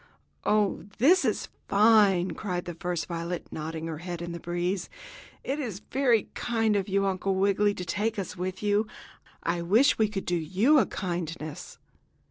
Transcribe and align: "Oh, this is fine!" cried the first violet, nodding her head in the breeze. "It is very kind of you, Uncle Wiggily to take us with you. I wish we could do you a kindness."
"Oh, 0.45 0.85
this 0.97 1.23
is 1.23 1.49
fine!" 1.67 2.31
cried 2.31 2.65
the 2.65 2.73
first 2.73 3.05
violet, 3.05 3.45
nodding 3.51 3.85
her 3.85 3.99
head 3.99 4.19
in 4.19 4.31
the 4.31 4.39
breeze. 4.39 4.89
"It 5.43 5.59
is 5.59 5.79
very 5.91 6.31
kind 6.33 6.75
of 6.75 6.89
you, 6.89 7.05
Uncle 7.05 7.35
Wiggily 7.35 7.75
to 7.75 7.85
take 7.85 8.17
us 8.17 8.35
with 8.35 8.63
you. 8.63 8.87
I 9.43 9.61
wish 9.61 9.99
we 9.99 10.07
could 10.09 10.25
do 10.25 10.37
you 10.37 10.79
a 10.79 10.87
kindness." 10.87 11.77